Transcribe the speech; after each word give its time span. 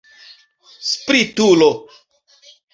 Spritulo! 0.93 1.71